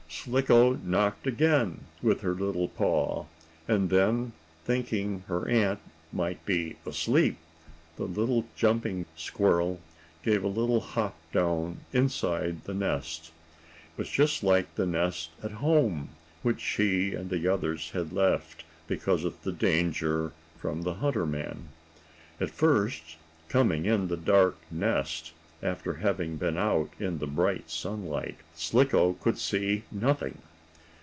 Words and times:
Slicko 0.21 0.75
knocked 0.75 1.25
again 1.25 1.85
with 2.03 2.19
her 2.21 2.33
little 2.35 2.67
paw, 2.67 3.25
and 3.65 3.89
then, 3.89 4.33
thinking 4.65 5.23
her 5.27 5.47
aunt 5.47 5.79
might 6.11 6.45
be 6.45 6.75
asleep, 6.85 7.37
the 7.95 8.03
little 8.03 8.45
jumping 8.55 9.05
squirrel 9.15 9.79
gave 10.21 10.43
a 10.43 10.47
little 10.49 10.81
hop 10.81 11.15
down 11.31 11.79
inside 11.93 12.65
the 12.65 12.73
nest. 12.73 13.31
It 13.95 13.99
was 13.99 14.09
just 14.09 14.43
like 14.43 14.75
the 14.75 14.85
nest 14.85 15.29
at 15.41 15.51
home, 15.53 16.09
which 16.43 16.61
she 16.61 17.15
and 17.15 17.29
the 17.29 17.47
others 17.47 17.91
had 17.91 18.11
left 18.11 18.63
because 18.87 19.23
of 19.23 19.41
the 19.43 19.53
danger 19.53 20.33
from 20.57 20.81
the 20.83 20.95
hunter 20.95 21.25
man. 21.25 21.69
At 22.39 22.51
first, 22.51 23.15
coming 23.47 23.85
in 23.85 24.07
the 24.07 24.17
dark 24.17 24.57
nest, 24.69 25.31
after 25.63 25.93
having 25.93 26.37
been 26.37 26.57
out 26.57 26.89
in 26.99 27.19
the 27.19 27.27
bright 27.27 27.69
sunlight, 27.69 28.35
Slicko 28.55 29.13
could 29.21 29.37
see 29.37 29.83
nothing. 29.91 30.35